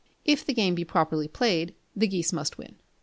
[0.25, 2.77] If the game be properly played, the geese must win.